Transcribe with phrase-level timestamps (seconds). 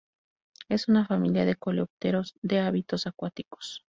[0.67, 3.79] Es una familia de coleópteros de hábitos acuáticos.